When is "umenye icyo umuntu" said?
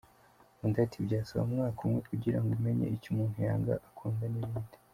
2.57-3.37